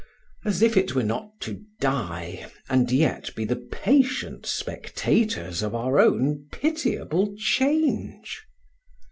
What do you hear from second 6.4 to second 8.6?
pitiable change!